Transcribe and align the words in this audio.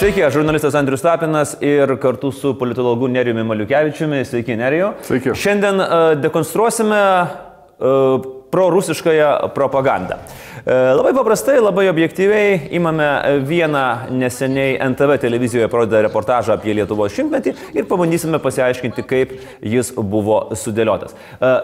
Sveiki, 0.00 0.22
aš 0.24 0.38
žurnalistas 0.38 0.72
Andrius 0.78 1.02
Tapinas 1.04 1.50
ir 1.60 1.90
kartu 2.00 2.30
su 2.32 2.54
politologu 2.58 3.08
Nerijumi 3.08 3.42
Maliukevičiumi. 3.44 4.22
Sveiki, 4.24 4.54
Neriju. 4.56 4.86
Sveiki. 5.04 5.34
Šiandien 5.36 5.76
uh, 5.76 5.88
dekonstruosime 6.16 7.00
uh, 7.20 8.22
prorusiškąją 8.48 9.50
propagandą. 9.52 10.16
Uh, 10.16 10.72
labai 10.96 11.12
paprastai, 11.12 11.58
labai 11.60 11.84
objektyviai 11.92 12.70
imame 12.78 13.08
vieną 13.44 13.82
neseniai 14.22 14.78
NTV 14.88 15.18
televizijoje 15.20 15.68
parodytą 15.68 16.00
reportažą 16.06 16.56
apie 16.56 16.78
Lietuvos 16.78 17.12
šimtmetį 17.18 17.52
ir 17.76 17.88
pabandysime 17.90 18.40
pasiaiškinti, 18.40 19.04
kaip 19.04 19.34
jis 19.60 19.92
buvo 20.00 20.46
sudėliotas. 20.56 21.12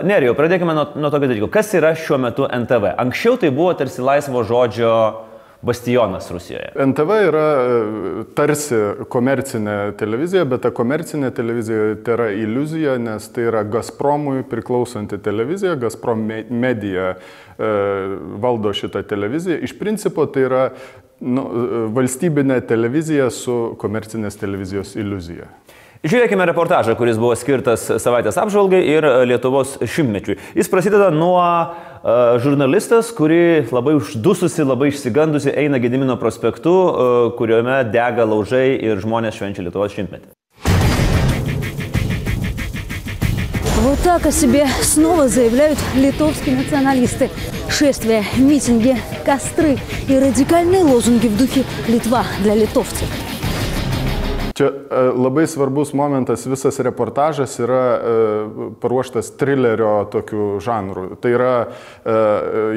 Neriju, 0.04 0.36
pradėkime 0.36 0.76
nuo, 0.76 0.90
nuo 0.92 1.08
tokio 1.14 1.32
dalyko. 1.32 1.48
Kas 1.56 1.72
yra 1.80 1.96
šiuo 1.96 2.20
metu 2.28 2.44
NTV? 2.52 2.98
Anksčiau 3.00 3.40
tai 3.40 3.48
buvo 3.48 3.72
tarsi 3.80 4.04
laisvo 4.04 4.44
žodžio 4.44 4.92
bastionas 5.62 6.30
Rusijoje. 6.30 6.72
NTV 6.86 7.10
yra 7.28 7.44
e, 7.56 8.24
tarsi 8.36 8.78
komercinė 9.12 9.76
televizija, 9.98 10.44
bet 10.48 10.64
ta 10.66 10.72
komercinė 10.74 11.30
televizija 11.34 11.96
tai 12.04 12.16
yra 12.16 12.28
iliuzija, 12.36 12.96
nes 13.02 13.28
tai 13.32 13.48
yra 13.50 13.64
Gazpromui 13.68 14.44
priklausanti 14.50 15.18
televizija, 15.22 15.76
Gazprom 15.80 16.26
medija 16.50 17.14
e, 17.14 17.16
valdo 18.42 18.74
šitą 18.76 19.02
televiziją. 19.08 19.58
Iš 19.64 19.78
principo 19.80 20.26
tai 20.28 20.46
yra 20.50 20.66
nu, 21.20 21.46
e, 21.46 21.82
valstybinė 21.96 22.60
televizija 22.68 23.30
su 23.32 23.76
komercinės 23.80 24.38
televizijos 24.40 24.94
iliuzija. 25.00 25.48
Žiūrėkime 26.06 26.44
reportažą, 26.46 26.92
kuris 26.94 27.16
buvo 27.18 27.32
skirtas 27.34 27.88
savaitės 28.04 28.36
apžvalgai 28.38 28.82
ir 28.84 29.06
Lietuvos 29.26 29.72
šimtmečiui. 29.80 30.36
Jis 30.54 30.68
prasideda 30.70 31.08
nuo 31.10 31.40
uh, 31.40 31.95
žurnalistas, 32.41 33.11
kuri 33.13 33.67
labai 33.71 33.95
uždususi, 33.99 34.63
labai 34.65 34.89
išsigandusi 34.89 35.53
eina 35.53 35.77
Gedimino 35.81 36.17
prospektu, 36.17 36.73
uh, 36.73 37.31
kuriuome 37.37 37.83
dega 37.93 38.25
laužai 38.25 38.75
ir 38.81 39.01
žmonės 39.03 39.37
švenčia 39.37 39.67
Lietuvos 39.67 39.93
šimtmetį. 39.97 40.31
Вот 43.81 43.97
так 44.03 44.27
о 44.27 44.31
себе 44.31 44.67
снова 44.83 45.27
заявляют 45.27 45.79
литовские 45.95 46.55
националисты. 46.55 47.31
Шествия, 47.67 48.23
митинги, 48.37 48.95
костры 49.25 49.79
и 50.07 50.19
радикальные 50.19 50.83
лозунги 50.83 51.27
в 51.27 51.35
духе 51.35 51.63
«Литва 51.87 52.23
для 52.43 52.53
литовцев». 52.53 53.07
Čia 54.56 54.66
e, 54.72 55.00
labai 55.12 55.44
svarbus 55.46 55.92
momentas, 55.92 56.46
visas 56.48 56.78
reportažas 56.80 57.58
yra 57.60 57.80
e, 57.92 58.12
paruoštas 58.80 59.34
trilerio 59.36 60.06
tokių 60.08 60.46
žanrų. 60.64 61.04
Tai 61.20 61.32
yra, 61.34 61.50
e, 62.00 62.14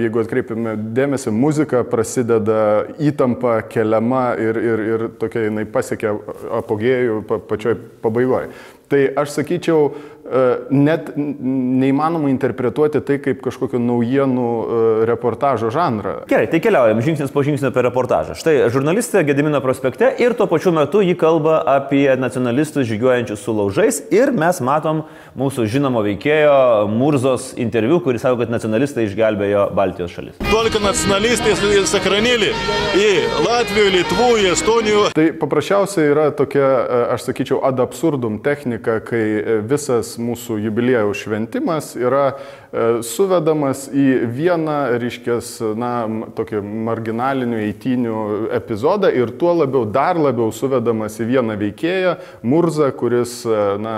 jeigu 0.03 0.19
atkreipime 0.19 0.73
dėmesį, 0.97 1.31
muzika 1.31 1.85
prasideda 1.87 2.59
įtampa 2.99 3.61
keliama 3.71 4.33
ir, 4.43 4.59
ir, 4.59 4.83
ir 4.89 5.05
tokia 5.21 5.45
jinai 5.45 5.63
pasiekia 5.71 6.17
apogėjų 6.59 7.21
pačioj 7.47 7.77
pabaigoje. 8.03 8.51
Tai 8.89 9.01
aš 9.21 9.37
sakyčiau, 9.37 9.91
E, 10.29 10.41
net 10.69 11.07
neįmanoma 11.17 12.29
interpretuoti 12.29 12.99
tai 13.01 13.15
kaip 13.23 13.39
kažkokio 13.41 13.79
naujienų 13.81 14.45
e, 14.45 14.81
reportažo 15.09 15.71
žanrą. 15.73 16.19
Gerai, 16.29 16.45
tai 16.51 16.59
keliaujam 16.61 16.99
žingsnis 17.01 17.31
po 17.33 17.41
žingsnio 17.45 17.71
per 17.73 17.87
reportažą. 17.87 18.35
Štai 18.37 18.67
žurnalistė 18.69 19.23
Gedimino 19.25 19.57
prospekte 19.63 20.11
ir 20.21 20.35
tuo 20.37 20.45
pačiu 20.51 20.69
metu 20.75 21.01
ji 21.01 21.15
kalba 21.17 21.63
apie 21.73 22.05
nacionalistus 22.21 22.85
žygiuojančius 22.91 23.41
su 23.41 23.55
laužais 23.57 24.03
ir 24.13 24.29
mes 24.35 24.59
matom 24.61 25.01
mūsų 25.39 25.65
žinomo 25.73 26.03
veikėjo 26.05 26.59
Murzos 26.93 27.55
interviu, 27.57 27.97
kuris 28.05 28.21
sako, 28.21 28.43
kad 28.43 28.53
nacionalistai 28.53 29.07
išgelbėjo 29.09 29.65
Baltijos 29.73 30.13
šalis. 30.13 30.37
Tolika 30.51 30.83
nacionalistai 30.83 31.55
sakranėlį 31.89 32.51
į 32.99 33.09
Latviją, 33.47 33.87
Lietuvą, 33.97 34.29
Estoniją. 34.53 35.07
Tai 35.17 35.25
paprasčiausiai 35.41 36.13
yra 36.13 36.29
tokia, 36.37 36.69
e, 36.69 37.01
aš 37.17 37.25
sakyčiau, 37.31 37.63
ad 37.65 37.81
absurdum 37.81 38.37
technika, 38.45 38.99
kai 39.01 39.25
visas 39.65 40.18
mūsų 40.19 40.59
jubiliejaus 40.67 41.23
šventimas 41.25 41.93
yra 41.99 42.33
suvedamas 43.01 43.87
į 43.89 44.05
vieną, 44.29 44.77
reiškės, 45.01 45.55
na, 45.79 45.93
tokį 46.37 46.61
marginalinių 46.61 47.63
eitinių 47.65 48.19
epizodą 48.53 49.09
ir 49.09 49.33
tuo 49.41 49.55
labiau, 49.63 49.87
dar 49.89 50.19
labiau 50.21 50.51
suvedamas 50.53 51.17
į 51.17 51.29
vieną 51.31 51.57
veikėją, 51.57 52.15
Murzą, 52.45 52.91
kuris, 52.93 53.41
e, 53.49 53.63
na, 53.81 53.95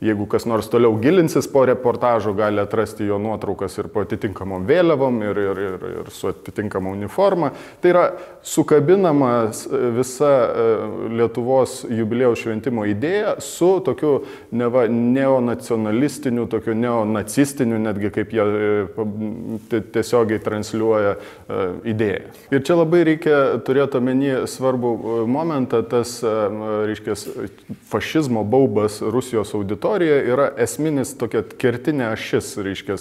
jeigu 0.00 0.28
kas 0.30 0.46
nors 0.46 0.68
toliau 0.70 0.94
gilinsis 1.02 1.48
po 1.50 1.64
reportažo, 1.66 2.36
gali 2.38 2.62
atrasti 2.62 3.08
jo 3.08 3.18
nuotraukas 3.18 3.74
ir 3.80 3.90
po 3.90 4.04
atitinkamom 4.06 4.66
vėliavom, 4.68 5.18
ir, 5.26 5.42
ir, 5.48 5.62
ir, 5.66 5.86
ir 6.02 6.12
su 6.14 6.30
atitinkama 6.30 6.94
uniforma. 6.94 7.50
Tai 7.82 7.90
yra 7.90 8.06
sukabinama 8.46 9.32
visa 9.96 10.32
Lietuvos 11.16 11.80
jubiliejaus 11.90 12.44
šventimo 12.44 12.86
idėja 12.86 13.36
su 13.42 13.76
tokiu 13.84 14.20
neva 14.54 14.86
neonacionalistiniu, 14.92 16.46
tokiu 16.50 16.76
neonacistiniu, 16.78 17.55
netgi 17.64 18.10
kaip 18.14 18.32
jie 18.34 18.44
e, 18.44 19.80
tiesiogiai 19.94 20.40
transliuoja 20.42 21.14
e, 21.16 21.60
idėją. 21.92 22.32
Ir 22.52 22.64
čia 22.66 22.76
labai 22.78 23.02
reikia 23.08 23.38
turėti 23.66 24.00
omeny 24.00 24.32
svarbų 24.50 24.92
e, 24.96 25.16
momentą, 25.30 25.80
tas, 25.86 26.18
reiškia, 26.22 27.16
fašizmo 27.90 28.44
baubas 28.44 29.00
Rusijos 29.00 29.54
auditorija 29.56 30.18
yra 30.26 30.50
esminis 30.66 31.14
tokia 31.18 31.44
kertinė 31.56 32.10
ašis, 32.12 32.52
reiškia, 32.66 32.98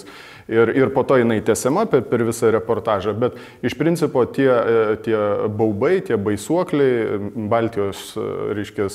ir, 0.51 0.71
ir 0.77 0.93
po 0.95 1.03
to 1.07 1.19
jinai 1.21 1.41
tęsiama 1.45 1.85
per, 1.91 2.05
per 2.09 2.25
visą 2.27 2.53
reportažą, 2.55 3.15
bet 3.19 3.39
iš 3.65 3.77
principo 3.79 4.25
tie, 4.29 4.49
tie 5.05 5.19
baubai, 5.51 5.99
tie 6.05 6.19
baisuokliai 6.21 7.19
Baltijos, 7.51 8.11
reiškia, 8.55 8.89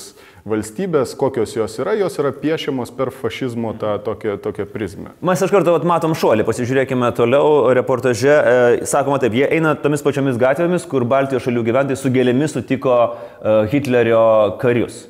valstybės, 0.48 1.12
kokios 1.18 1.52
jos 1.56 1.76
yra, 1.82 1.94
jos 1.98 2.16
yra 2.20 2.32
piešiamos 2.36 2.92
per 2.96 3.12
fašizmo 3.14 3.74
tą 3.80 3.96
tokią, 4.04 4.38
tokią 4.42 4.66
prizmę. 4.72 5.14
Mes 5.24 5.42
iš 5.44 5.52
karto 5.52 5.74
vat, 5.76 5.86
matom 5.88 6.14
šuolį, 6.16 6.46
pasižiūrėkime 6.48 7.12
toliau 7.16 7.70
reportaže. 7.76 8.32
E, 8.32 8.88
sakoma 8.88 9.20
taip, 9.22 9.36
jie 9.36 9.46
eina 9.58 9.74
tomis 9.78 10.04
pačiomis 10.06 10.40
gatvėmis, 10.40 10.88
kur 10.90 11.06
Baltijos 11.08 11.44
šalių 11.46 11.64
gyventojai 11.68 12.00
su 12.00 12.12
gėlėmis 12.14 12.56
sutiko 12.56 12.96
e, 13.04 13.56
Hitlerio 13.72 14.24
karius. 14.62 15.06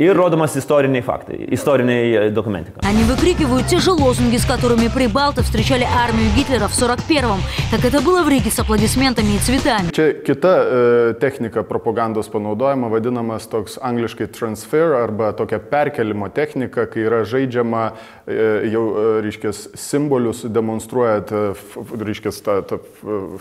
И 0.00 0.06
родомость 0.10 0.58
истории 0.58 1.00
факты, 1.00 1.46
история 1.52 2.28
документика. 2.28 2.80
Они 2.82 3.02
выкрикивают 3.04 3.66
те 3.66 3.78
же 3.78 3.92
лозунги, 3.92 4.36
с 4.36 4.44
которыми 4.44 4.88
прибалты 4.88 5.42
встречали 5.42 5.84
армию 5.84 6.28
Гитлера 6.36 6.68
в 6.68 6.72
41-м, 6.72 7.40
как 7.70 7.82
это 7.82 8.02
было 8.02 8.22
в 8.22 8.28
Риге 8.28 8.50
с 8.50 8.58
аплодисментами 8.58 9.36
и 9.36 9.38
цветами. 9.38 9.90
Čia 9.92 10.12
kita 10.12 10.52
e, 10.60 11.14
technika 11.18 11.62
propagandos 11.62 12.28
panaudojama, 12.28 12.88
vadinamas 12.88 13.48
toks 13.48 13.78
angliškai 13.80 14.26
transfer 14.26 14.92
arba 15.00 15.32
tokia 15.32 15.58
perkelimo 15.58 16.28
technika, 16.28 16.84
kai 16.84 17.08
yra 17.08 17.24
žaidžiama 17.24 17.96
e, 18.26 18.68
jau, 18.68 18.84
e, 18.92 19.20
reiškės, 19.24 19.62
simbolius 19.80 20.44
demonstruojat, 20.44 21.32
e, 21.32 21.54
reiškės, 22.04 22.42
ta, 22.44 22.60
ta 22.60 22.76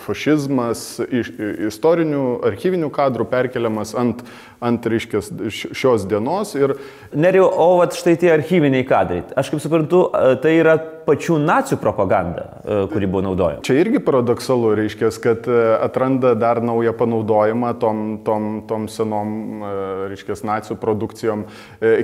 fašizmas 0.07 1.01
iš 1.03 1.35
istorinių, 1.67 2.47
archyvinių 2.47 2.89
kadrų 2.95 3.28
perkeliamas 3.28 3.91
ant, 3.91 4.23
ant 4.63 4.88
reiškės, 4.88 5.33
šios 5.51 6.07
dienos 6.07 6.45
dienos. 6.45 6.48
Ir... 6.59 6.75
Neriu, 7.15 7.47
o 7.49 7.77
vat 7.81 7.97
štai 7.99 8.16
tie 8.21 8.33
archyviniai 8.34 8.87
kadrai. 8.87 9.22
Aš 9.38 9.50
kaip 9.53 9.62
suprantu, 9.62 10.06
e, 10.15 10.37
tai 10.43 10.56
yra 10.61 10.77
pačių 11.10 11.38
nacijų 11.43 11.78
propaganda, 11.82 12.47
e, 12.62 12.78
kuri 12.93 13.09
buvo 13.10 13.25
naudojama. 13.26 13.65
Čia 13.66 13.81
irgi 13.82 14.00
paradoksalu, 14.04 14.75
reiškia, 14.78 15.10
kad 15.22 15.48
e, 15.50 15.59
atranda 15.82 16.34
dar 16.38 16.62
naują 16.62 16.94
panaudojimą 16.97 17.72
tom, 17.82 18.03
tom, 18.25 18.48
tom 18.71 18.87
senom, 18.88 19.62
reiškia, 20.10 20.38
nacijų 20.47 20.76
produkcijom. 20.81 21.44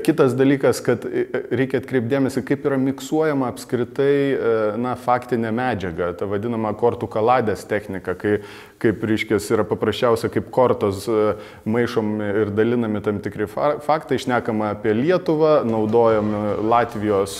Kitas 0.04 0.34
dalykas, 0.36 0.80
kad 0.84 1.04
reikia 1.50 1.80
atkreipdėmėsi, 1.80 2.42
kaip 2.46 2.64
yra 2.68 2.78
miksuojama 2.80 3.48
apskritai, 3.52 4.16
na, 4.82 4.94
faktinė 4.98 5.52
medžiaga, 5.54 6.10
ta 6.18 6.28
vadinama 6.28 6.72
kortų 6.76 7.08
kaladės 7.12 7.64
technika, 7.68 8.16
kai, 8.18 8.38
kaip, 8.82 9.04
reiškia, 9.08 9.38
yra 9.54 9.66
paprasčiausia, 9.68 10.30
kaip 10.32 10.50
kortos 10.54 11.06
maišomi 11.68 12.30
ir 12.42 12.52
dalinami 12.56 13.02
tam 13.04 13.20
tikri 13.24 13.48
faktai, 13.48 14.18
išnekama 14.20 14.72
apie 14.74 14.94
Lietuvą, 14.96 15.60
naudojami 15.68 16.42
Latvijos 16.66 17.38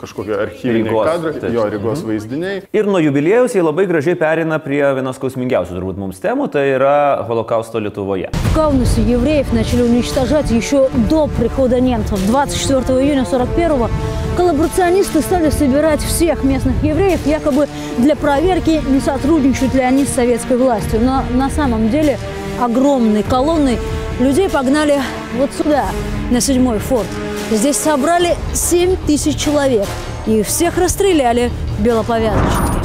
kažkokie 0.00 0.35
archyviniai 0.44 1.04
kadrai, 1.08 1.32
taip. 1.40 1.52
jo 1.54 1.64
Rygos 1.70 2.02
mhm. 2.02 2.10
vaizdiniai. 2.10 2.62
Ir 2.72 2.90
nuo 2.90 3.00
jubiliejus 3.02 3.56
jie 3.56 3.64
labai 3.64 3.86
gražiai 3.90 4.16
perina 4.20 4.58
prie 4.62 4.82
vienos 4.98 5.18
skausmingiausių 5.20 5.76
turbūt 5.78 6.00
mums 6.00 6.20
temų, 6.22 6.48
tai 6.52 6.66
yra 6.74 7.24
holokausto 7.28 7.82
Lietuvoje. 7.82 8.30
В 8.50 8.54
Каунасе 8.54 9.02
евреев 9.02 9.52
начали 9.52 9.82
уничтожать 9.82 10.50
еще 10.50 10.88
до 11.10 11.26
прихода 11.38 11.80
немцев. 11.80 12.20
24 12.26 13.00
июня 13.00 13.24
41 13.24 13.90
коллаборационисты 14.36 15.20
стали 15.20 15.50
собирать 15.50 16.00
всех 16.00 16.44
местных 16.44 16.82
евреев, 16.82 17.26
якобы 17.26 17.68
для 17.98 18.16
проверки, 18.16 18.82
не 18.86 19.00
сотрудничают 19.00 19.74
ли 19.74 19.80
они 19.80 20.04
с 20.04 20.10
советской 20.10 20.56
властью. 20.56 21.00
Но 21.02 21.22
на 21.34 21.50
самом 21.50 21.90
деле 21.90 22.18
огромной 22.60 23.22
колонной 23.22 23.78
людей 24.20 24.48
погнали 24.48 25.00
вот 25.38 25.50
сюда, 25.52 25.86
на 26.30 26.40
седьмой 26.40 26.78
форт. 26.78 27.06
Здесь 27.50 27.76
собрали 27.76 28.34
7 28.54 28.96
тысяч 29.06 29.36
человек. 29.36 29.86
И 30.27 30.43
всех 30.43 30.77
расстреляли 30.77 31.49
белоповязочники. 31.79 32.81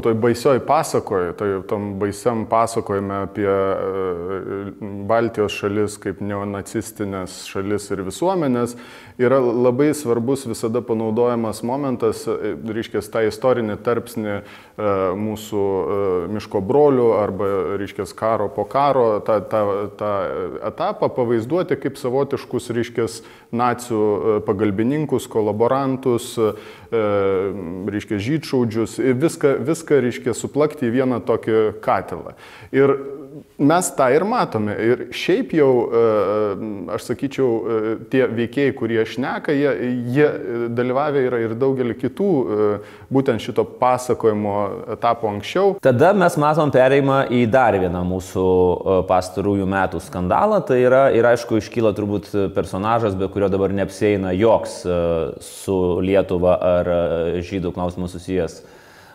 toj 0.00 0.14
baisioj 0.14 0.60
pasakoje, 0.66 1.32
toj 1.32 1.62
tam 1.68 1.98
baisiam 2.00 2.46
pasakojime 2.48 3.22
apie 3.26 3.50
Baltijos 5.08 5.54
šalis 5.60 5.96
kaip 6.00 6.20
neonacistinės 6.24 7.44
šalis 7.50 7.88
ir 7.92 8.02
visuomenės, 8.06 8.76
yra 9.20 9.40
labai 9.40 9.90
svarbus 9.96 10.46
visada 10.48 10.82
panaudojamas 10.84 11.62
momentas, 11.66 12.24
reiškia, 12.26 13.02
tą 13.12 13.24
istorinį 13.28 13.76
tarpsnį 13.84 14.38
mūsų 15.20 15.64
miško 16.32 16.62
brolių 16.64 17.10
arba, 17.18 17.50
reiškia, 17.80 18.08
karo 18.16 18.48
po 18.54 18.64
karo, 18.70 19.08
tą, 19.26 19.40
tą, 19.52 19.64
tą 20.00 20.14
etapą 20.70 21.10
pavaizduoti 21.16 21.76
kaip 21.80 22.00
savotiškus, 22.00 22.70
reiškia, 22.76 23.08
nacijų 23.55 24.41
pagalbininkus, 24.47 25.27
kolaborantus, 25.31 26.33
reiškia, 26.91 28.21
žydšaudžius, 28.29 28.99
viską, 29.25 29.57
viską, 29.67 29.99
reiškia, 30.05 30.37
suplakti 30.37 30.89
į 30.89 30.95
vieną 30.99 31.21
tokį 31.27 31.61
katilą. 31.83 32.35
Ir 32.75 32.97
mes 33.59 33.87
tą 33.95 34.07
ir 34.15 34.23
matome. 34.27 34.75
Ir 34.79 35.01
šiaip 35.15 35.51
jau, 35.57 35.69
aš 36.95 37.09
sakyčiau, 37.09 37.49
tie 38.11 38.25
veikėjai, 38.31 38.75
kurie 38.77 39.01
šneka, 39.07 39.51
jie, 39.55 39.71
jie 40.15 40.27
dalyvavę 40.75 41.23
yra 41.27 41.41
ir 41.43 41.55
daugelį 41.59 41.97
kitų 41.99 42.29
būtent 43.11 43.43
šito 43.43 43.65
pasakojimo 43.79 44.55
etapo 44.95 45.29
anksčiau. 45.31 45.75
Tada 45.83 46.13
mes 46.15 46.37
matom 46.39 46.71
pereimą 46.71 47.25
į 47.35 47.43
dar 47.51 47.75
vieną 47.79 48.05
mūsų 48.07 48.45
pastarųjų 49.09 49.67
metų 49.67 50.03
skandalą. 50.03 50.61
Tai 50.65 50.79
yra 50.79 51.03
ir 51.15 51.27
aišku 51.33 51.59
iškyla 51.59 51.91
turbūt 51.97 52.31
personažas, 52.55 53.17
be 53.19 53.27
kurio 53.31 53.44
dabar 53.44 53.72
neapsėina 53.76 54.32
joks 54.32 54.82
su 55.44 55.78
Lietuva 56.00 56.58
ar 56.58 56.92
žydų 57.44 57.74
klausimu 57.76 58.08
susijęs 58.08 58.62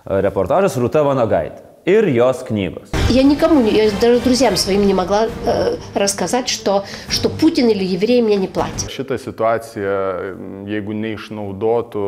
reportažas 0.05 0.77
Rūta 0.77 1.01
Vanagaitė 1.05 1.75
ir 1.85 2.07
jos 2.09 2.43
knygos. 2.43 2.89
Я 3.09 3.23
никому, 3.23 3.61
я 3.65 3.91
даже 4.01 4.19
друзьям 4.19 4.57
своим 4.57 4.87
не 4.87 4.93
могла 4.93 5.27
э, 5.27 5.75
рассказать, 5.93 6.49
что, 6.49 6.83
что 7.09 7.29
Путин 7.29 7.69
или 7.69 7.83
евреи 7.83 8.21
мне 8.21 8.35
не 8.35 8.47
платят. 8.47 8.89
Šitą 8.89 9.17
situaciją, 9.17 10.65
jeigu 10.65 10.93
neišnaudotų 10.93 12.05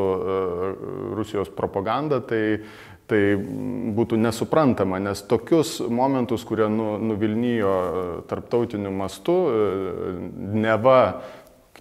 Rusijos 1.14 1.50
propaganda, 1.54 2.20
tai, 2.20 2.66
tai 3.06 3.38
būtų 3.38 4.18
nesuprantama, 4.18 5.00
nes 5.00 5.22
tokius 5.22 5.80
momentus, 5.80 6.44
kurie 6.44 6.68
nu, 6.68 6.98
nuvilnijo 6.98 8.26
tarptautiniu 8.28 8.92
mastu, 8.92 9.38
neva 10.58 11.22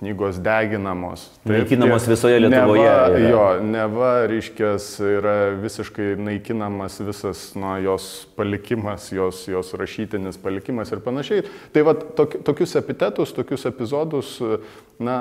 knygos 0.02 0.40
deginamos. 0.42 1.30
Naikinamos 1.46 2.08
visoje 2.08 2.40
Lietuvoje. 2.40 2.82
Neva, 2.82 3.10
yra. 3.14 3.30
jo, 3.30 3.44
neva, 3.62 4.10
reiškės, 4.32 4.88
yra 5.06 5.36
visiškai 5.62 6.16
naikinamas 6.18 6.98
visas 7.06 7.44
nuo 7.54 7.76
jos 7.84 8.08
palikimas, 8.34 9.12
jos, 9.14 9.44
jos 9.46 9.70
rašytinis 9.78 10.42
palikimas 10.42 10.90
ir 10.90 11.04
panašiai. 11.06 11.46
Tai 11.70 11.84
va, 11.86 11.94
tok, 12.18 12.40
tokius 12.48 12.74
epitetus, 12.82 13.34
tokius 13.38 13.68
epizodus, 13.70 14.40
na, 15.02 15.18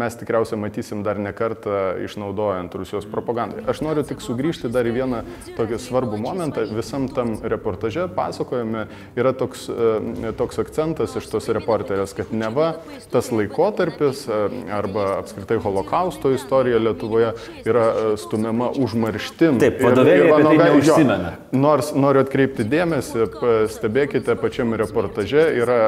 mes 0.00 0.16
tikriausiai 0.20 0.60
matysim 0.60 1.04
dar 1.04 1.20
ne 1.20 1.34
kartą 1.36 1.98
išnaudojant 2.04 2.80
Rusijos 2.80 3.04
propagandai. 3.12 3.66
Aš 3.68 3.84
noriu 3.84 4.06
tik 4.08 4.24
sugrįžti 4.24 4.72
dar 4.72 4.88
į 4.88 4.96
vieną 5.02 5.20
tokį 5.56 5.82
svarbų 5.84 6.20
momentą. 6.24 6.64
Visam 6.72 7.10
tam 7.12 7.36
reportaže 7.44 8.08
pasakojame 8.16 8.86
yra 9.20 9.36
toks, 9.36 9.68
toks 10.40 10.64
akcentas 10.64 11.16
iš 11.20 11.28
tos 11.28 11.52
reporterės, 11.52 12.16
kad 12.16 12.32
neva 12.36 12.74
tas 13.12 13.32
laikotarpis 13.32 13.97
arba 14.72 15.18
apskritai 15.18 15.58
holokausto 15.62 16.30
istorija 16.34 16.78
Lietuvoje 16.78 17.32
yra 17.68 17.86
stumiama 18.20 18.70
užmarštin. 18.78 19.58
Taip, 19.62 19.80
vadovėliai 19.82 20.32
apie 20.32 20.44
tai 20.46 20.56
neužsimena. 20.62 21.32
Nors 21.52 21.90
noriu 21.96 22.22
atkreipti 22.24 22.66
dėmesį, 22.68 23.26
stebėkite 23.74 24.36
pačiame 24.38 24.78
reportaže, 24.80 25.44
yra, 25.58 25.78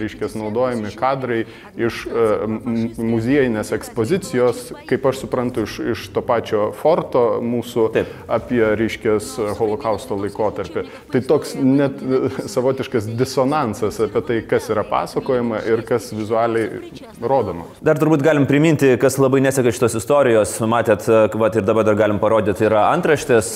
reiškia, 0.00 0.30
naudojami 0.38 0.92
kadrai 0.98 1.44
iš 1.78 2.04
muziejinės 2.98 3.72
ekspozicijos, 3.76 4.68
kaip 4.88 5.06
aš 5.08 5.22
suprantu, 5.24 5.64
iš, 5.68 5.78
iš 5.94 6.06
to 6.14 6.22
pačio 6.26 6.68
forto 6.76 7.24
mūsų 7.44 7.88
Taip. 7.94 8.12
apie, 8.38 8.62
reiškia, 8.78 9.18
holokausto 9.58 10.18
laikotarpį. 10.18 10.84
Tai 11.12 11.22
toks 11.28 11.54
net 11.58 12.00
savotiškas 12.50 13.08
disonansas 13.18 14.00
apie 14.04 14.24
tai, 14.28 14.40
kas 14.48 14.68
yra 14.72 14.84
pasakojama 14.88 15.62
ir 15.68 15.84
kas 15.88 16.10
vizualiai 16.14 16.82
rodoma. 17.30 17.66
Dar 17.84 18.00
turbūt 18.00 18.24
galim 18.24 18.48
priminti, 18.48 18.94
kas 19.00 19.18
labai 19.20 19.42
neseka 19.44 19.72
šitos 19.74 19.98
istorijos. 20.00 20.56
Matėt, 20.68 21.06
va, 21.08 21.50
ir 21.52 21.66
dabar 21.66 21.86
dar 21.86 21.98
galim 21.98 22.20
parodyti, 22.22 22.66
yra 22.68 22.88
antraštės 22.94 23.54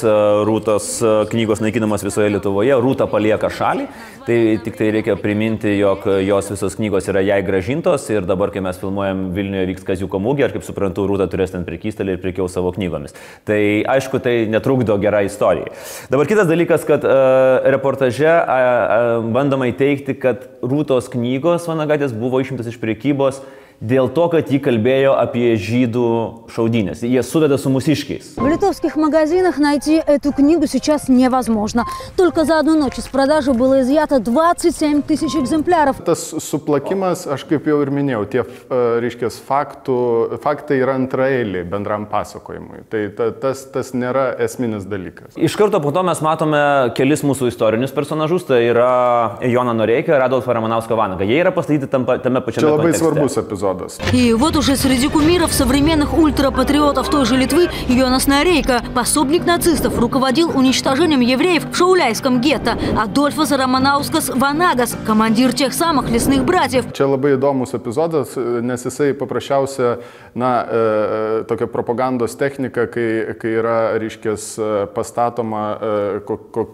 Rūtos 0.48 0.94
knygos 1.32 1.62
naikinamas 1.64 2.04
visoje 2.06 2.30
Lietuvoje. 2.34 2.76
Rūta 2.82 3.08
palieka 3.10 3.50
šalį. 3.52 3.88
Tai 4.22 4.38
tik 4.62 4.76
tai 4.78 4.92
reikia 4.94 5.16
priminti, 5.19 5.72
jog 5.80 6.04
jos 6.22 6.52
visos 6.52 6.76
knygos 6.78 7.08
yra 7.10 7.24
jai 7.26 7.40
gražintos 7.42 8.04
ir 8.12 8.26
dabar, 8.28 8.52
kai 8.54 8.62
mes 8.62 8.78
filmuojam 8.78 9.24
Vilniuje 9.34 9.64
vyks 9.72 9.86
Kaziuko 9.88 10.20
mūgė, 10.22 10.46
ar 10.46 10.54
kaip 10.54 10.66
suprantu, 10.66 11.08
Rūta 11.10 11.26
turės 11.30 11.54
ten 11.54 11.64
prekystelį 11.66 12.14
ir 12.14 12.22
prekiau 12.22 12.46
savo 12.50 12.70
knygomis. 12.76 13.16
Tai 13.48 13.58
aišku, 13.96 14.20
tai 14.22 14.36
netrukdo 14.52 14.94
gerai 15.02 15.24
istorijai. 15.26 15.72
Dabar 16.12 16.30
kitas 16.30 16.46
dalykas, 16.50 16.86
kad 16.86 17.02
uh, 17.02 17.64
reportaže 17.74 18.30
uh, 18.30 18.52
uh, 18.52 19.26
bandoma 19.34 19.72
įteikti, 19.72 20.14
kad 20.22 20.46
Rūtos 20.62 21.10
knygos 21.10 21.66
Vanagatės 21.70 22.14
buvo 22.14 22.38
išimtas 22.42 22.70
iš 22.70 22.78
prekybos 22.82 23.42
dėl 23.81 24.09
to, 24.09 24.25
kad 24.33 24.50
jį 24.50 24.59
kalbėjo 24.65 25.13
apie 25.18 25.54
žydų 25.62 26.07
šaudynės. 26.54 27.04
Jie 27.06 27.21
suveda 27.24 27.59
su 27.62 27.69
mūsiškiais. 27.69 28.33
В 28.38 28.48
литовских 28.48 28.95
магазинах 28.95 29.59
найти 29.59 30.01
эту 30.01 30.33
книгу 30.33 30.68
сейчас 30.68 31.07
невозможно. 31.09 31.86
Только 32.15 32.45
за 32.45 32.59
одну 32.59 32.75
ночь 32.77 32.98
из 32.98 33.07
продажи 33.07 33.54
было 33.54 33.81
изъято 33.81 34.19
27 34.19 35.04
тысяч 35.04 35.36
экземпляров. 35.36 35.98
Tas 36.06 36.33
suplakimas, 36.42 37.27
aš 37.27 37.45
kaip 37.45 37.68
jau 37.69 37.81
ir 37.83 37.92
minėjau, 37.94 38.25
tie, 38.25 38.44
reiškia, 38.69 39.30
faktų, 39.48 39.98
faktai 40.42 40.80
yra 40.81 40.98
antraeiliai 40.98 41.63
bendram 41.68 42.07
pasakojimui. 42.09 42.83
Tai 42.89 43.04
ta, 43.18 43.30
tas, 43.31 43.62
tas 43.69 43.94
nėra 43.94 44.31
esminis 44.42 44.88
dalykas. 44.89 45.38
Iš 45.38 45.57
karto 45.59 45.81
po 45.83 45.94
to 45.94 46.01
mes 46.07 46.21
matome 46.25 46.62
kelis 46.98 47.21
mūsų 47.27 47.51
istorinius 47.51 47.94
personažus. 47.94 48.48
Tai 48.48 48.59
yra 48.63 49.38
Jona 49.45 49.74
Noreika 49.77 50.15
ir 50.15 50.25
Adolfą 50.25 50.56
Ramanauską 50.57 50.98
Vanagą. 50.98 51.27
Jie 51.27 51.42
yra 51.44 51.54
pastatyti 51.54 51.89
tam, 51.92 52.07
tame 52.07 52.42
pačiame. 52.42 52.63
Čia 52.63 52.74
labai 52.74 52.89
kontekste. 52.89 53.04
svarbus 53.06 53.38
epizodas. 53.38 53.68
И 54.13 54.33
вот 54.33 54.56
уже 54.56 54.75
среди 54.75 55.07
кумиров 55.07 55.54
современных 55.54 56.18
ультрапатриотов 56.18 57.09
той 57.09 57.25
же 57.25 57.38
Литвы 57.38 57.69
Йонас 57.88 58.27
Нарейко, 58.27 58.81
пособник 58.94 59.45
нацистов, 59.45 59.98
руководил 60.00 60.51
уничтожением 60.56 61.21
евреев 61.21 61.71
в 61.71 61.76
Шауляйском 61.76 62.42
гетто. 62.42 62.78
Адольфас 62.97 63.52
Романаускас 63.52 64.30
Ванагас, 64.30 64.95
командир 65.06 65.54
тех 65.54 65.73
самых 65.73 66.09
лесных 66.09 66.44
братьев. 66.45 66.85
Čia 66.94 67.07
labai 67.07 67.35
įdomus 67.37 67.73
epizodas, 67.78 68.35
nes 68.35 68.83
jisai 68.85 69.14
paprasčiausia, 69.18 69.97
na, 70.35 70.52
e, 70.68 71.44
tokia 71.47 71.68
propagandos 71.68 72.35
technika, 72.37 72.87
kai, 72.87 73.35
kai 73.40 73.54
yra, 73.59 73.78
reiškės, 74.02 74.47
pastatoma 74.95 75.64
e, 75.78 76.19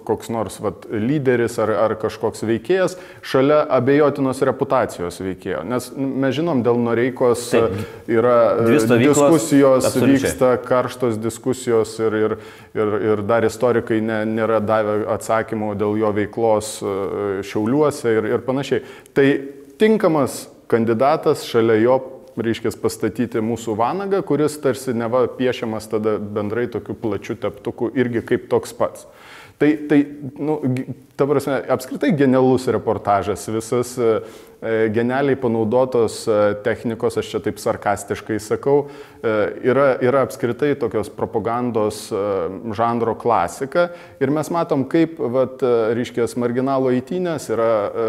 koks 0.07 0.31
nors 0.33 0.59
vat, 0.63 0.87
lyderis 0.89 1.59
ar, 1.61 1.73
ar 1.85 1.95
kažkoks 1.99 2.43
veikėjas 2.47 2.97
šalia 3.21 3.61
abejotinos 3.77 4.41
reputacijos 4.45 5.19
veikėjo. 5.23 5.63
Nes 5.67 5.91
mes 5.97 6.35
žinom, 6.35 6.63
dėl 6.65 6.79
Noreikos 6.88 7.44
Taip. 7.52 7.78
yra 8.10 8.36
Dvi 8.64 8.80
stovyklos, 8.82 9.20
diskusijos, 9.20 9.88
absoliučiai. 9.90 10.24
vyksta 10.24 10.52
karštos 10.64 11.20
diskusijos 11.22 11.94
ir, 12.02 12.18
ir, 12.24 12.36
ir, 12.74 12.94
ir 13.12 13.24
dar 13.28 13.46
istorikai 13.46 14.00
ne, 14.04 14.22
nėra 14.28 14.58
davę 14.64 15.02
atsakymų 15.14 15.74
dėl 15.78 15.98
jo 16.00 16.12
veiklos 16.16 16.76
e, 16.82 16.98
šiauliuose 17.46 18.14
ir, 18.18 18.30
ir 18.34 18.46
panašiai. 18.46 18.84
Tai 19.14 19.26
tinkamas 19.78 20.46
kandidatas 20.68 21.46
šalia 21.48 21.78
jo 21.82 21.98
reiškia 22.38 22.72
pastatyti 22.78 23.42
mūsų 23.42 23.74
vanagą, 23.78 24.20
kuris 24.26 24.58
tarsi 24.62 24.94
neva 24.96 25.24
piešiamas 25.38 25.88
tada 25.90 26.16
bendrai 26.18 26.68
tokiu 26.70 26.94
plačiu 26.98 27.38
teptuku 27.40 27.90
irgi 27.98 28.22
kaip 28.26 28.48
toks 28.52 28.74
pats. 28.78 29.08
Tai, 29.58 29.72
tai 29.88 30.06
nu, 30.38 30.60
ta 31.18 31.26
prasme, 31.26 31.56
apskritai 31.74 32.12
genialus 32.14 32.68
reportažas, 32.70 33.48
visas 33.50 33.96
e, 33.98 34.20
genialiai 34.94 35.34
panaudotos 35.34 36.20
e, 36.30 36.36
technikos, 36.62 37.16
aš 37.18 37.32
čia 37.32 37.40
taip 37.42 37.58
sarkastiškai 37.58 38.38
sakau, 38.38 38.84
e, 39.18 39.32
yra, 39.66 39.88
yra 39.98 40.22
apskritai 40.22 40.76
tokios 40.78 41.10
propagandos 41.10 42.04
e, 42.14 42.20
žanro 42.78 43.16
klasika. 43.18 43.88
Ir 44.22 44.30
mes 44.30 44.52
matom, 44.54 44.86
kaip, 44.86 45.18
vat, 45.18 45.58
e, 45.58 45.74
reiškia, 45.98 46.28
marginalo 46.38 46.94
įtynės 46.94 47.50
yra 47.50 47.72
e, 47.74 48.06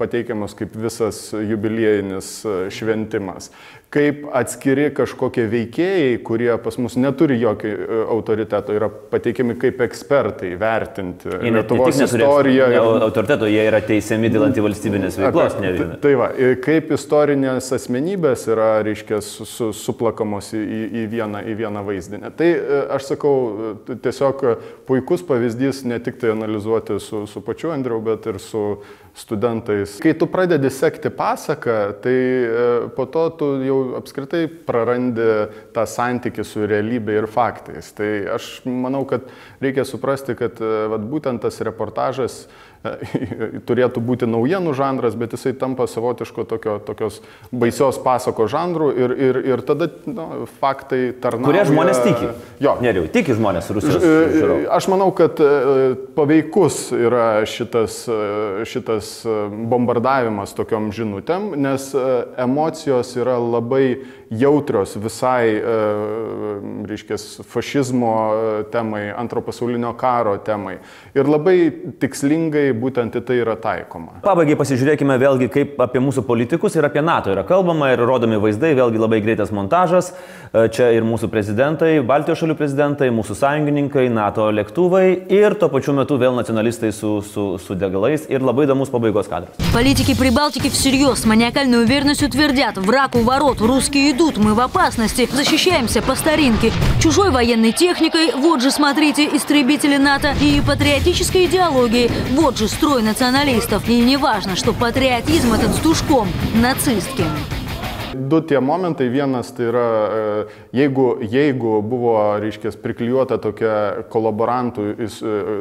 pateikiamos 0.00 0.56
kaip 0.56 0.80
visas 0.80 1.26
jubiliejinis 1.36 2.32
e, 2.48 2.56
šventimas. 2.72 3.52
Kaip 3.90 4.20
atskiri 4.38 4.84
kažkokie 4.94 5.48
veikėjai, 5.50 6.10
kurie 6.22 6.50
pas 6.62 6.76
mus 6.78 6.94
neturi 6.94 7.40
jokio 7.40 7.70
e, 7.74 7.96
autoriteto, 8.14 8.74
yra 8.76 8.86
pateikiami 8.86 9.56
kaip 9.58 9.80
ekspertai 9.82 10.52
vertinti 10.60 11.26
Jie 11.32 11.50
ne 11.50 11.58
Lietuvos 11.58 11.98
neturi 11.98 12.22
istoriją. 12.22 12.68
ne 12.70 12.76
ir- 12.78 13.06
Autoriteto, 13.08 13.48
jie 13.50 13.64
yra 13.66 13.80
teisiami 13.82 14.30
dėl 14.30 14.46
antivalstybinės 14.46 15.18
veiklos. 15.18 15.56
Apie- 15.58 15.72
ne 15.90 15.98
tai- 16.04 16.14
va, 16.20 16.30
ir 16.38 16.54
kaip 16.62 16.92
istorinės 16.94 17.72
asmenybės 17.74 18.46
yra, 18.54 18.68
reiškia, 18.86 19.18
su, 19.26 19.44
su, 19.44 19.72
suplakamos 19.74 20.52
į, 20.54 20.62
į, 21.02 21.04
vieną, 21.10 21.42
į 21.50 21.58
vieną 21.64 21.82
vaizdinę. 21.90 22.30
Tai 22.38 22.46
e, 22.46 22.80
aš 22.94 23.10
sakau, 23.10 23.34
e, 23.90 23.98
tiesiog 24.06 24.44
e, 24.44 24.56
puikus 24.86 25.26
pavyzdys 25.26 25.82
ne 25.84 25.98
tik 25.98 26.20
tai 26.22 26.30
analizuoti 26.36 27.00
su, 27.02 27.26
su 27.26 27.42
pačiu 27.42 27.74
Andriu, 27.74 27.98
bet 28.00 28.26
ir 28.30 28.38
su 28.38 28.78
studentais. 29.14 29.98
Kai 30.02 30.14
tu 30.18 30.28
pradedi 30.30 30.70
sekti 30.70 31.10
pasaką, 31.10 31.76
tai 32.02 32.14
e, 32.14 32.66
po 32.96 33.06
to 33.10 33.24
tu 33.38 33.48
jau 33.64 33.78
apskritai 33.98 34.44
prarandi 34.66 35.28
tą 35.74 35.84
santykį 35.88 36.46
su 36.46 36.66
realybė 36.70 37.18
ir 37.20 37.28
faktais. 37.30 37.92
Tai 37.96 38.10
aš 38.36 38.50
manau, 38.64 39.02
kad 39.08 39.26
reikia 39.62 39.84
suprasti, 39.88 40.36
kad 40.38 40.60
e, 40.62 40.72
vat, 40.92 41.06
būtent 41.10 41.42
tas 41.42 41.60
reportažas 41.66 42.44
turėtų 43.68 44.00
būti 44.04 44.28
naujienų 44.30 44.72
žanras, 44.76 45.16
bet 45.18 45.34
jisai 45.36 45.52
tampa 45.58 45.84
savotiško 45.90 46.46
tokio, 46.48 46.78
tokios 46.84 47.20
baisios 47.52 47.98
pasako 48.00 48.46
žanrų 48.50 48.88
ir, 48.96 49.14
ir, 49.28 49.40
ir 49.52 49.62
tada 49.68 49.90
nu, 50.08 50.46
faktai 50.60 51.10
tarnauja. 51.20 51.50
Kurie 51.50 51.64
žmonės 51.68 52.00
tiki? 52.04 52.30
Jo. 52.64 52.76
Neriau, 52.80 53.08
tiki 53.12 53.36
žmonės 53.36 53.68
Rusijos. 53.76 54.00
E, 54.00 54.14
žiūrovai. 54.36 54.64
Aš 54.78 54.88
manau, 54.92 55.10
kad 55.16 55.42
e, 55.44 55.50
paveikus 56.16 56.80
yra 56.96 57.26
šitas, 57.48 58.00
e, 58.08 58.64
šitas 58.70 59.12
bombardavimas 59.50 60.56
tokiom 60.56 60.88
žinutėm, 60.96 61.52
nes 61.60 61.90
emocijos 62.40 63.12
yra 63.20 63.36
labai 63.40 64.00
jautrios 64.29 64.95
visai, 64.97 65.61
reiškia, 66.89 67.17
fašizmo 67.49 68.13
e, 68.33 68.63
temai, 68.71 69.03
antro 69.17 69.41
pasaulinio 69.45 69.93
karo 69.97 70.37
temai. 70.37 70.77
Ir 71.15 71.29
labai 71.29 71.57
tikslingai 72.01 72.71
būtent 72.77 73.15
į 73.19 73.23
tai 73.25 73.37
yra 73.43 73.55
taikoma. 73.61 74.19
Pabaigai 74.25 74.57
pasižiūrėkime 74.59 75.17
vėlgi, 75.21 75.49
kaip 75.53 75.79
apie 75.85 76.01
mūsų 76.03 76.25
politikus 76.27 76.75
ir 76.75 76.87
apie 76.87 77.03
NATO 77.05 77.33
yra 77.33 77.45
kalbama 77.47 77.91
ir 77.93 78.01
rodomi 78.01 78.39
vaizdai, 78.41 78.73
vėlgi 78.77 79.01
labai 79.01 79.21
greitas 79.25 79.53
montažas. 79.55 80.11
E, 80.51 80.65
Čia 80.75 80.89
ir 80.95 81.05
mūsų 81.05 81.29
prezidentai, 81.31 81.99
Baltijos 82.05 82.41
šalių 82.41 82.57
prezidentai, 82.59 83.11
mūsų 83.13 83.37
sąjungininkai, 83.39 84.07
NATO 84.13 84.49
lėktuvai 84.55 85.05
ir 85.31 85.55
tuo 85.59 85.69
pačiu 85.71 85.93
metu 85.95 86.17
vėl 86.21 86.35
nacionalistai 86.37 86.91
su, 86.95 87.19
su, 87.23 87.45
su 87.61 87.77
degalais 87.77 88.25
ir 88.31 88.43
labai 88.43 88.65
įdomus 88.67 88.91
pabaigos 88.93 89.29
kadras. 89.31 89.53
Политики 89.73 90.15
Прибалтики 90.17 90.69
всерьез 90.69 91.19
с 91.21 91.25
маниакальной 91.25 91.83
уверенностью 91.83 92.29
твердят, 92.29 92.77
враг 92.77 93.15
у 93.15 93.23
ворот, 93.23 93.61
русские 93.61 94.11
идут, 94.11 94.18
Мы 94.36 94.54
в 94.54 94.60
опасности, 94.60 95.28
защищаемся 95.32 96.02
по 96.02 96.14
старинке. 96.14 96.72
Чужой 97.00 97.30
военной 97.30 97.72
техникой, 97.72 98.32
вот 98.34 98.60
же, 98.60 98.70
смотрите, 98.70 99.24
истребители 99.24 99.96
НАТО 99.96 100.34
и 100.40 100.60
патриотической 100.60 101.46
идеологией, 101.46 102.10
вот 102.32 102.58
же 102.58 102.68
строй 102.68 103.02
националистов. 103.02 103.88
И 103.88 103.98
не 104.00 104.18
важно, 104.18 104.56
что 104.56 104.74
патриотизм 104.74 105.54
этот 105.54 105.74
с 105.74 105.78
душком 105.78 106.28
нацистским. 106.54 107.59
Du 108.28 108.40
tie 108.40 108.60
momentai, 108.60 109.08
vienas 109.08 109.52
tai 109.56 109.68
yra, 109.70 109.86
e, 110.12 110.44
jeigu, 110.76 111.06
jeigu 111.24 111.78
buvo, 111.82 112.14
reiškia, 112.42 112.72
priklijuota 112.82 113.38
tokia 113.40 114.04
kolaborantų 114.12 114.84
e, 114.92 115.08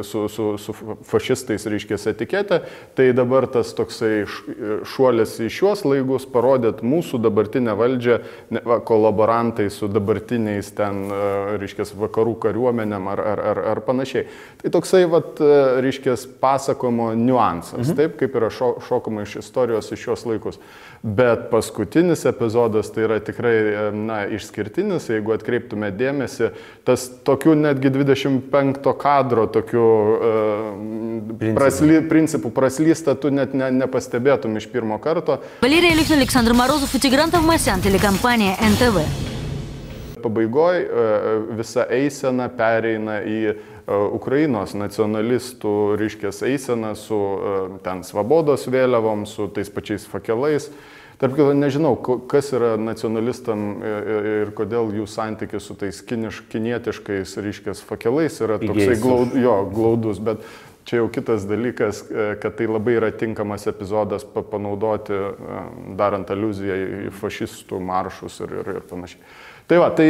su, 0.04 0.26
su, 0.28 0.48
su 0.60 0.76
fašistais, 1.08 1.68
reiškia, 1.72 2.00
etiketė, 2.12 2.60
tai 2.98 3.10
dabar 3.16 3.48
tas 3.52 3.72
toksai 3.78 4.12
e, 4.26 4.80
šuolis 4.84 5.38
į 5.46 5.48
šiuos 5.56 5.86
laigus 5.88 6.26
parodėt 6.28 6.82
mūsų 6.84 7.22
dabartinę 7.24 7.78
valdžią, 7.80 8.20
va, 8.68 8.80
kolaborantai 8.84 9.70
su 9.72 9.88
dabartiniais 9.92 10.74
ten, 10.76 11.06
reiškia, 11.62 11.88
vakarų 12.02 12.36
kariuomenėm 12.44 13.08
ar, 13.14 13.24
ar, 13.36 13.44
ar, 13.54 13.64
ar 13.76 13.84
panašiai. 13.88 14.28
Tai 14.60 14.74
toksai, 14.76 15.06
vat, 15.12 15.40
reiškia, 15.86 16.18
pasakojimo 16.44 17.14
niuansas, 17.16 17.86
mhm. 17.86 17.96
taip 18.02 18.20
kaip 18.20 18.36
yra 18.36 18.52
šo, 18.52 18.76
šokama 18.84 19.24
iš 19.24 19.40
istorijos 19.46 19.94
į 19.96 20.02
šios 20.04 20.28
laikus. 20.28 20.60
Bet 21.00 21.48
paskutinis 21.54 22.26
epizodas 22.28 22.49
tai 22.95 23.05
yra 23.05 23.19
tikrai 23.21 23.53
e, 23.55 23.83
na, 23.93 24.23
išskirtinis, 24.33 25.11
jeigu 25.13 25.35
atkreiptume 25.35 25.91
dėmesį, 25.93 26.51
tas 26.87 27.07
tokių 27.27 27.57
netgi 27.61 27.93
25 27.93 28.95
kadro 29.01 29.45
tokių 29.53 29.85
uh, 29.85 31.53
prasly, 31.59 32.01
principų 32.09 32.55
praslysta, 32.55 33.17
tu 33.19 33.35
net 33.35 33.53
ne, 33.53 33.69
nepastebėtum 33.83 34.57
iš 34.61 34.71
pirmo 34.73 34.99
karto. 35.03 35.41
Валерий 35.63 35.95
Лихин, 35.95 36.19
Александр 36.19 36.55
Морозов 36.55 36.95
и 36.95 37.01
Тигран 37.01 37.31
Тавмасян, 37.31 37.81
телекомпания 37.81 38.57
НТВ. 38.61 39.05
Pabaigoje 40.25 40.89
visa 41.53 41.85
eisena 41.93 42.49
pereina 42.49 43.19
į 43.21 43.39
e, 43.45 43.55
Ukrainos 44.17 44.73
nacionalistų, 44.77 45.75
reiškės, 46.01 46.41
eiseną 46.49 46.95
su 46.97 47.19
e, 47.19 47.55
ten 47.85 48.01
svabodos 48.07 48.65
vėliavom, 48.73 49.27
su 49.29 49.51
tais 49.53 49.69
pačiais 49.69 50.07
fakelais. 50.09 50.71
Tarp 51.20 51.36
kitko, 51.36 51.52
nežinau, 51.52 51.98
kas 52.32 52.54
yra 52.56 52.78
nacionalistam 52.80 53.64
e, 53.84 53.90
e, 53.90 54.20
ir 54.46 54.54
kodėl 54.56 54.94
jų 54.96 55.08
santykis 55.12 55.68
su 55.68 55.76
tais 55.76 56.00
kiniš, 56.08 56.46
kinietiškais, 56.48 57.34
reiškės, 57.44 57.82
fakelais 57.84 58.40
yra 58.40 58.56
toksai 58.62 58.96
glaud, 59.04 59.36
jo, 59.36 59.58
glaudus, 59.68 60.24
bet 60.24 60.48
čia 60.88 61.02
jau 61.02 61.10
kitas 61.12 61.44
dalykas, 61.50 62.06
e, 62.08 62.30
kad 62.40 62.56
tai 62.56 62.70
labai 62.72 62.96
yra 63.02 63.12
tinkamas 63.12 63.68
epizodas 63.68 64.24
pa- 64.24 64.48
panaudoti, 64.48 65.20
darant 66.00 66.32
aluziją 66.32 66.80
į 67.10 67.14
fašistų 67.20 67.84
maršus 67.84 68.40
ir, 68.48 68.58
ir, 68.64 68.74
ir 68.80 68.88
panašiai. 68.88 69.20
Tai 69.70 69.84
va, 69.84 69.92
tai, 69.94 70.08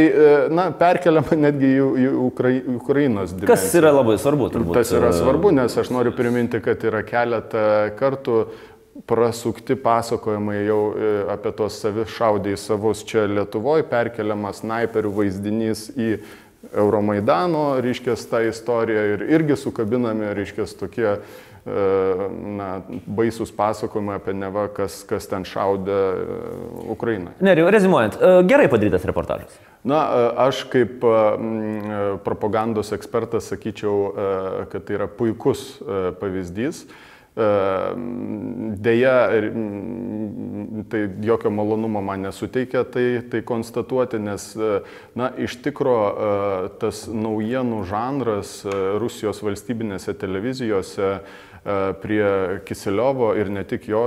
na, 0.55 0.69
perkeliama 0.71 1.35
netgi 1.35 1.73
į, 1.73 1.85
į 2.05 2.09
Ukrai, 2.29 2.57
Ukrainos 2.77 3.33
dimensiją. 3.33 3.49
Kas 3.49 3.73
yra 3.75 3.89
labai 3.97 4.21
svarbu, 4.21 4.53
turbūt. 4.53 4.77
Tas 4.77 4.93
yra 4.95 5.09
svarbu, 5.11 5.57
nes 5.57 5.73
aš 5.73 5.89
noriu 5.91 6.13
priminti, 6.15 6.61
kad 6.63 6.85
yra 6.87 7.01
keletą 7.03 7.65
kartų 7.99 8.43
prasukti 9.05 9.75
pasakojimai 9.75 10.65
jau 10.65 10.81
e, 10.91 11.09
apie 11.33 11.51
tos 11.55 11.79
savišaudį 11.83 12.53
į 12.55 12.59
savus 12.59 13.03
čia 13.07 13.25
Lietuvoje, 13.29 13.85
perkeliamas 13.89 14.63
snaiperių 14.63 15.11
vaizdinys 15.21 15.89
į 15.95 16.11
Euromaidano, 16.75 17.79
reiškės, 17.83 18.25
tą 18.29 18.43
istoriją 18.49 19.05
ir 19.13 19.23
irgi 19.37 19.55
sukabinami, 19.59 20.33
reiškės, 20.35 20.75
tokie 20.79 21.07
e, 21.09 21.19
na, 22.59 22.69
baisus 23.07 23.53
pasakojimai 23.55 24.19
apie 24.19 24.35
neva, 24.35 24.67
kas, 24.73 25.01
kas 25.07 25.29
ten 25.31 25.47
šaudė 25.47 25.97
e, 25.97 26.39
Ukrainą. 26.91 27.35
Neriau, 27.45 27.69
rezimuojant, 27.71 28.19
gerai 28.49 28.67
padarytas 28.71 29.07
reportažas. 29.07 29.59
Na, 29.87 30.01
aš 30.49 30.65
kaip 30.67 31.05
propagandos 32.25 32.91
ekspertas 32.91 33.47
sakyčiau, 33.53 33.93
kad 34.73 34.83
tai 34.83 34.97
yra 34.97 35.07
puikus 35.07 35.77
pavyzdys. 36.19 36.83
Deja, 38.79 39.15
tai 40.89 41.09
jokio 41.21 41.49
malonumo 41.49 42.01
man 42.01 42.21
nesuteikia 42.21 42.83
tai, 42.83 43.21
tai 43.31 43.41
konstatuoti, 43.41 44.19
nes, 44.19 44.51
e, 44.55 44.79
na, 45.15 45.29
iš 45.37 45.59
tikro 45.63 45.97
e, 45.99 46.31
tas 46.81 47.05
naujienų 47.11 47.83
žanras 47.89 48.59
e, 48.63 48.73
Rusijos 49.01 49.43
valstybinėse 49.45 50.15
televizijose 50.19 51.19
prie 51.99 52.23
Kiseliovo 52.65 53.33
ir 53.35 53.49
ne 53.51 53.65
tik 53.67 53.89
jo, 53.91 54.03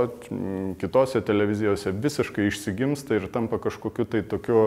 kitose 0.81 1.21
televizijose 1.23 1.91
visiškai 1.93 2.47
išsigimsta 2.49 3.19
ir 3.19 3.27
tampa 3.31 3.59
kažkokiu 3.61 4.07
tai 4.09 4.23
tokiu, 4.25 4.63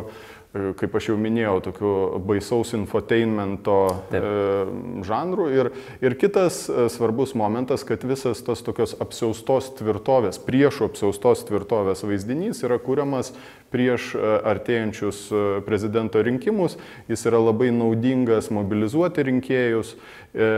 kaip 0.80 0.94
aš 0.98 1.10
jau 1.10 1.16
minėjau, 1.20 1.56
tokiu 1.68 1.92
baisaus 2.26 2.72
infotainmento 2.78 3.76
Taip. 4.10 4.22
e, 4.24 5.02
žanrų. 5.06 5.46
Ir, 5.54 5.70
ir 6.04 6.16
kitas 6.20 6.64
e, 6.68 6.86
svarbus 6.92 7.34
momentas, 7.38 7.84
kad 7.86 8.04
visas 8.06 8.42
tas 8.46 8.62
tokios 8.66 8.96
apsaustos 9.02 9.70
tvirtovės, 9.78 10.40
priešų 10.42 10.90
apsaustos 10.90 11.44
tvirtovės 11.48 12.04
vaizdinys 12.06 12.62
yra 12.66 12.78
kuriamas 12.82 13.32
prieš 13.74 14.12
e, 14.14 14.20
artėjančius 14.52 15.24
e, 15.30 15.44
prezidento 15.66 16.22
rinkimus. 16.22 16.78
Jis 17.10 17.26
yra 17.28 17.40
labai 17.42 17.72
naudingas 17.74 18.50
mobilizuoti 18.54 19.26
rinkėjus. 19.30 19.96
E, 20.36 20.52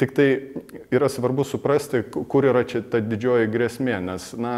Tik 0.00 0.12
tai 0.16 0.28
yra 0.94 1.08
svarbu 1.12 1.44
suprasti, 1.46 2.02
ku- 2.12 2.24
kur 2.28 2.46
yra 2.48 2.64
čia 2.68 2.82
ta 2.84 3.00
didžioji 3.00 3.48
grėsmė, 3.52 4.00
nes, 4.04 4.32
na, 4.40 4.54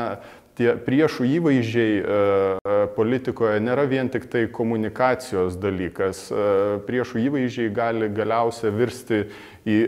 tie 0.58 0.74
priešų 0.82 1.26
įvaizdžiai 1.38 1.98
e, 1.98 2.00
e, 2.02 2.78
politikoje 2.96 3.60
nėra 3.62 3.84
vien 3.90 4.10
tik 4.10 4.26
tai 4.30 4.46
komunikacijos 4.52 5.58
dalykas. 5.60 6.26
E, 6.30 6.46
Priešų 6.88 7.22
įvaizdžiai 7.28 7.74
gali 7.74 8.08
galiausia 8.14 8.72
virsti 8.74 9.22
į 9.68 9.78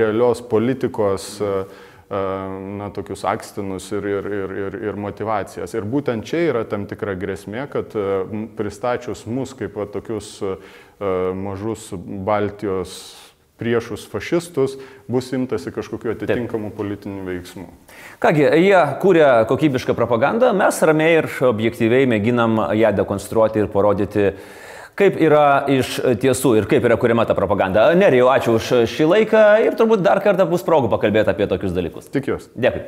realios 0.00 0.40
politikos 0.40 1.34
na, 2.08 2.86
tokius 2.96 3.20
akstinus 3.28 3.90
ir, 3.92 4.06
ir, 4.08 4.28
ir, 4.32 4.54
ir, 4.62 4.76
ir 4.88 4.96
motivacijas. 4.96 5.74
Ir 5.76 5.84
būtent 5.84 6.24
čia 6.24 6.40
yra 6.46 6.62
tam 6.64 6.86
tikra 6.88 7.12
grėsmė, 7.18 7.66
kad 7.68 7.92
pristačius 8.56 9.26
mus 9.28 9.52
kaip 9.58 9.76
va, 9.76 9.84
tokius 9.92 10.38
mažus 11.36 11.90
Baltijos 12.24 12.94
priešus 13.58 14.06
fašistus, 14.10 14.76
bus 15.10 15.32
imtasi 15.34 15.72
kažkokiu 15.74 16.14
atitinkamu 16.14 16.70
politiniu 16.76 17.26
veiksmu. 17.26 17.66
Kągi, 18.22 18.46
jie 18.62 18.78
kūrė 19.02 19.26
kokybišką 19.50 19.96
propagandą, 19.98 20.52
mes 20.56 20.78
ramiai 20.86 21.18
ir 21.18 21.30
objektyviai 21.48 22.08
mėginam 22.10 22.60
ją 22.78 22.94
dekonstruoti 23.00 23.64
ir 23.64 23.70
parodyti, 23.72 24.30
kaip 24.98 25.18
yra 25.22 25.66
iš 25.70 25.98
tiesų 26.22 26.56
ir 26.60 26.70
kaip 26.70 26.86
yra 26.86 26.98
kuriama 27.00 27.26
ta 27.26 27.36
propaganda. 27.38 27.90
Nerijau, 27.98 28.30
ačiū 28.34 28.56
už 28.58 28.72
šį 28.94 29.12
laiką 29.12 29.44
ir 29.66 29.78
turbūt 29.78 30.06
dar 30.06 30.22
kartą 30.24 30.46
bus 30.50 30.66
progų 30.66 30.90
pakalbėti 30.94 31.34
apie 31.34 31.50
tokius 31.50 31.74
dalykus. 31.74 32.10
Tikiuosi. 32.14 32.50
Dėkui. 32.58 32.86